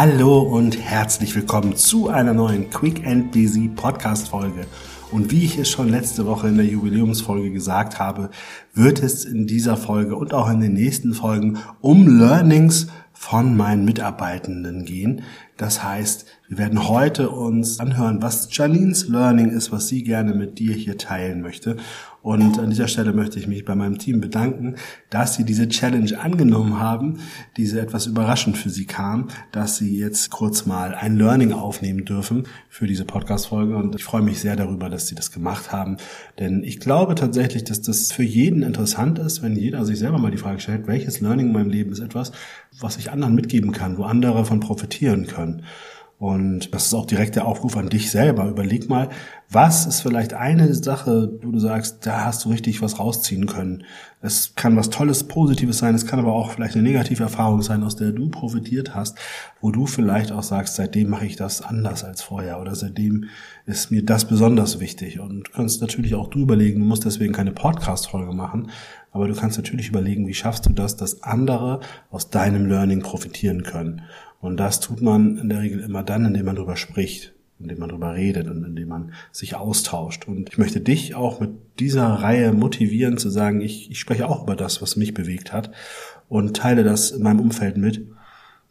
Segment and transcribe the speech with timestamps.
[0.00, 4.68] Hallo und herzlich willkommen zu einer neuen Quick and Busy Podcast Folge.
[5.10, 8.30] Und wie ich es schon letzte Woche in der Jubiläumsfolge gesagt habe,
[8.72, 13.84] wird es in dieser Folge und auch in den nächsten Folgen um Learnings von meinen
[13.84, 15.22] Mitarbeitenden gehen.
[15.56, 20.58] Das heißt, wir werden heute uns anhören, was Janines Learning ist, was sie gerne mit
[20.58, 21.76] dir hier teilen möchte.
[22.22, 24.76] Und an dieser Stelle möchte ich mich bei meinem Team bedanken,
[25.10, 27.20] dass sie diese Challenge angenommen haben,
[27.58, 32.44] diese etwas überraschend für sie kam, dass sie jetzt kurz mal ein Learning aufnehmen dürfen
[32.70, 33.76] für diese Podcast-Folge.
[33.76, 35.98] Und ich freue mich sehr darüber, dass sie das gemacht haben.
[36.38, 40.30] Denn ich glaube tatsächlich, dass das für jeden interessant ist, wenn jeder sich selber mal
[40.30, 42.32] die Frage stellt, welches Learning in meinem Leben ist etwas,
[42.80, 45.62] was ich anderen mitgeben kann, wo andere von profitieren können.
[46.18, 48.48] Und das ist auch direkt der Aufruf an dich selber.
[48.48, 49.08] Überleg mal,
[49.50, 53.84] was ist vielleicht eine Sache, wo du sagst, da hast du richtig was rausziehen können.
[54.20, 57.84] Es kann was Tolles, Positives sein, es kann aber auch vielleicht eine negative Erfahrung sein,
[57.84, 59.16] aus der du profitiert hast,
[59.60, 63.26] wo du vielleicht auch sagst, seitdem mache ich das anders als vorher oder seitdem
[63.64, 65.20] ist mir das besonders wichtig.
[65.20, 68.70] Und du kannst natürlich auch du überlegen, du musst deswegen keine Podcast-Folge machen,
[69.12, 71.78] aber du kannst natürlich überlegen, wie schaffst du das, dass andere
[72.10, 74.02] aus deinem Learning profitieren können.
[74.40, 77.88] Und das tut man in der Regel immer dann, indem man darüber spricht, indem man
[77.88, 80.28] darüber redet und indem man sich austauscht.
[80.28, 84.44] Und ich möchte dich auch mit dieser Reihe motivieren zu sagen, ich, ich spreche auch
[84.44, 85.72] über das, was mich bewegt hat
[86.28, 88.06] und teile das in meinem Umfeld mit,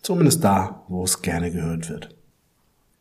[0.02, 2.16] zumindest da, wo es gerne gehört wird.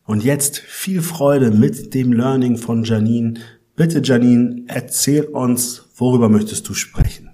[0.04, 3.34] Und jetzt viel Freude mit dem Learning von Janine.
[3.74, 7.25] Bitte Janine, erzähl uns, worüber möchtest du sprechen?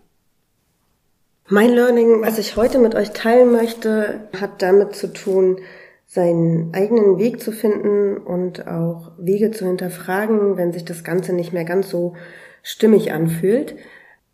[1.53, 5.59] Mein Learning, was ich heute mit euch teilen möchte, hat damit zu tun,
[6.07, 11.53] seinen eigenen Weg zu finden und auch Wege zu hinterfragen, wenn sich das Ganze nicht
[11.53, 12.15] mehr ganz so
[12.63, 13.77] stimmig anfühlt.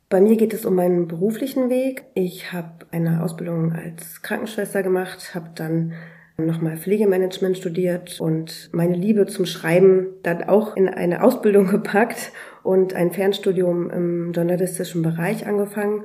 [0.08, 2.04] Bei mir geht es um meinen beruflichen Weg.
[2.14, 5.94] Ich habe eine Ausbildung als Krankenschwester gemacht, habe dann
[6.36, 12.30] nochmal Pflegemanagement studiert und meine Liebe zum Schreiben dann auch in eine Ausbildung gepackt
[12.62, 16.04] und ein Fernstudium im journalistischen Bereich angefangen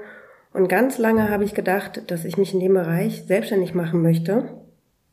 [0.53, 4.45] und ganz lange habe ich gedacht, dass ich mich in dem Bereich selbstständig machen möchte.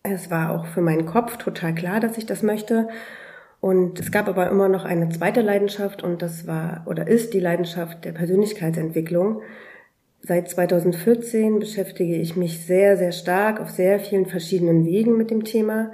[0.03, 2.89] Es war auch für meinen Kopf total klar, dass ich das möchte.
[3.61, 7.41] Und es gab aber immer noch eine zweite Leidenschaft und das war oder ist die
[7.41, 9.43] Leidenschaft der Persönlichkeitsentwicklung.
[10.23, 15.45] Seit 2014 beschäftige ich mich sehr, sehr stark auf sehr vielen verschiedenen Wegen mit dem
[15.45, 15.93] Thema.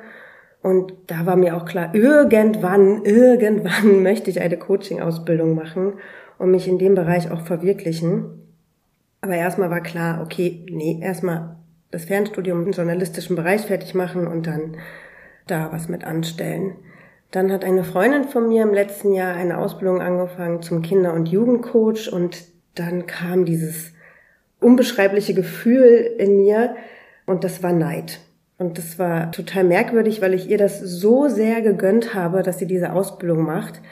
[0.63, 5.95] Und da war mir auch klar, irgendwann, irgendwann möchte ich eine Coaching-Ausbildung machen
[6.39, 8.46] und mich in dem Bereich auch verwirklichen.
[9.21, 11.57] Aber erstmal war klar, okay, nee, erstmal
[11.91, 14.77] das Fernstudium im journalistischen Bereich fertig machen und dann
[15.47, 16.77] da was mit anstellen.
[17.31, 21.29] Dann hat eine Freundin von mir im letzten Jahr eine Ausbildung angefangen zum Kinder- und
[21.29, 22.45] Jugendcoach und
[22.75, 23.93] dann kam dieses
[24.61, 26.77] unbeschreibliche Gefühl in mir
[27.27, 28.21] und das war Neid.
[28.59, 32.67] Und das war total merkwürdig, weil ich ihr das so sehr gegönnt habe, dass sie
[32.67, 33.83] diese Ausbildung macht.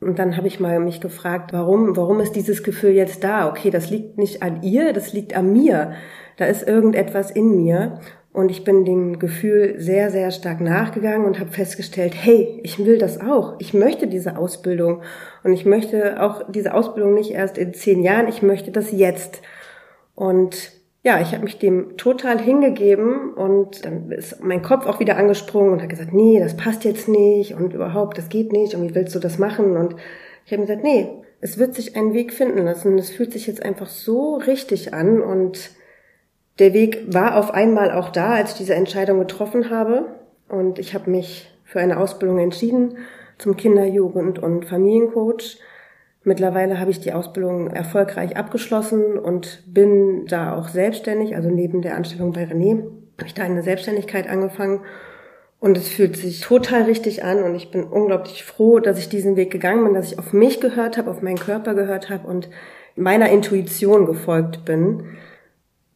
[0.00, 3.48] Und dann habe ich mal mich gefragt, warum, warum ist dieses Gefühl jetzt da?
[3.48, 5.92] Okay, das liegt nicht an ihr, das liegt an mir.
[6.36, 8.00] Da ist irgendetwas in mir.
[8.32, 12.98] Und ich bin dem Gefühl sehr, sehr stark nachgegangen und habe festgestellt, hey, ich will
[12.98, 13.56] das auch.
[13.58, 15.02] Ich möchte diese Ausbildung.
[15.42, 19.42] Und ich möchte auch diese Ausbildung nicht erst in zehn Jahren, ich möchte das jetzt.
[20.14, 25.16] Und ja, ich habe mich dem total hingegeben und dann ist mein Kopf auch wieder
[25.16, 28.82] angesprungen und hat gesagt, nee, das passt jetzt nicht und überhaupt, das geht nicht und
[28.82, 29.76] wie willst du das machen?
[29.76, 29.94] Und
[30.44, 31.08] ich habe gesagt, nee,
[31.40, 32.98] es wird sich einen Weg finden lassen.
[32.98, 35.70] Es fühlt sich jetzt einfach so richtig an und
[36.58, 40.06] der Weg war auf einmal auch da, als ich diese Entscheidung getroffen habe
[40.48, 42.98] und ich habe mich für eine Ausbildung entschieden
[43.38, 45.58] zum Kinder-, Jugend- und Familiencoach
[46.28, 51.34] Mittlerweile habe ich die Ausbildung erfolgreich abgeschlossen und bin da auch selbstständig.
[51.34, 52.82] Also neben der Anstellung bei René
[53.16, 54.80] habe ich da eine Selbstständigkeit angefangen.
[55.58, 59.36] Und es fühlt sich total richtig an und ich bin unglaublich froh, dass ich diesen
[59.36, 62.50] Weg gegangen bin, dass ich auf mich gehört habe, auf meinen Körper gehört habe und
[62.94, 65.16] meiner Intuition gefolgt bin.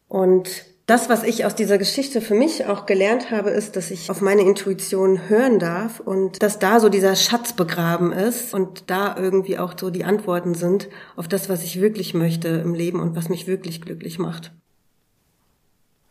[0.07, 4.09] Und das, was ich aus dieser Geschichte für mich auch gelernt habe, ist, dass ich
[4.09, 9.15] auf meine Intuition hören darf und dass da so dieser Schatz begraben ist und da
[9.17, 13.15] irgendwie auch so die Antworten sind auf das, was ich wirklich möchte im Leben und
[13.15, 14.51] was mich wirklich glücklich macht.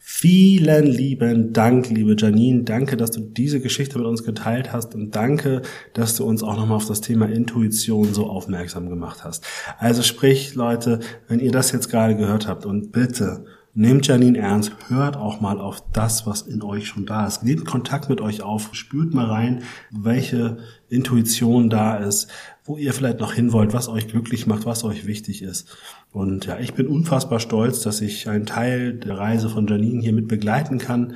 [0.04, 2.64] Vielen lieben Dank, liebe Janine.
[2.64, 5.62] Danke, dass du diese Geschichte mit uns geteilt hast und danke,
[5.94, 9.44] dass du uns auch nochmal auf das Thema Intuition so aufmerksam gemacht hast.
[9.78, 14.72] Also sprich, Leute, wenn ihr das jetzt gerade gehört habt und bitte Nehmt Janine ernst,
[14.88, 17.42] hört auch mal auf das, was in euch schon da ist.
[17.42, 20.58] Nehmt Kontakt mit euch auf, spürt mal rein, welche
[20.90, 22.28] Intuition da ist,
[22.64, 25.74] wo ihr vielleicht noch hin wollt, was euch glücklich macht, was euch wichtig ist.
[26.12, 30.12] Und ja, ich bin unfassbar stolz, dass ich einen Teil der Reise von Janine hier
[30.12, 31.14] mit begleiten kann.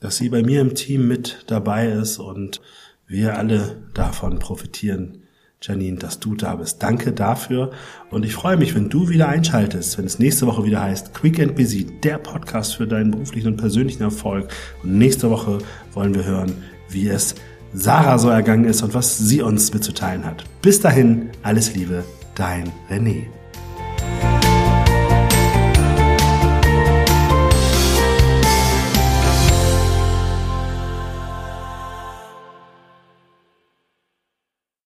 [0.00, 2.60] dass sie bei mir im Team mit dabei ist und
[3.06, 5.24] wir alle davon profitieren.
[5.60, 6.82] Janine, dass du da bist.
[6.82, 7.72] Danke dafür
[8.10, 11.40] und ich freue mich, wenn du wieder einschaltest, wenn es nächste Woche wieder heißt Quick
[11.40, 14.48] and Busy, der Podcast für deinen beruflichen und persönlichen Erfolg.
[14.82, 15.58] Und nächste Woche
[15.92, 16.52] wollen wir hören,
[16.90, 17.34] wie es
[17.74, 20.44] Sarah so ergangen ist und was sie uns mitzuteilen hat.
[20.62, 22.04] Bis dahin, alles Liebe,
[22.34, 23.26] dein René.